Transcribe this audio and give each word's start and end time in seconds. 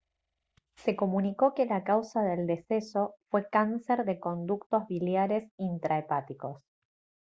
se 0.77 0.95
comunicó 0.95 1.53
que 1.53 1.67
la 1.67 1.83
causa 1.83 2.23
del 2.23 2.47
deceso 2.47 3.13
fue 3.29 3.47
cáncer 3.51 4.03
de 4.03 4.19
conductos 4.19 4.87
biliares 4.87 5.51
intrahepáticos 5.57 6.63